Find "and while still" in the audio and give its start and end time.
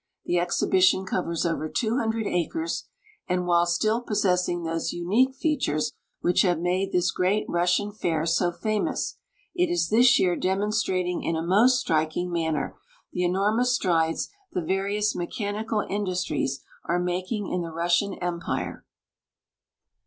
3.27-4.01